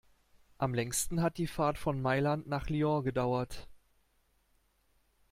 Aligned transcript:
Am 0.57 0.73
längsten 0.73 1.21
hat 1.21 1.37
die 1.37 1.45
Fahrt 1.45 1.77
von 1.77 2.01
Mailand 2.01 2.47
nach 2.47 2.69
Lyon 2.69 3.03
gedauert. 3.03 3.67